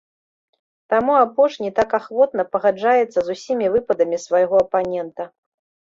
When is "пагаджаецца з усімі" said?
2.53-3.65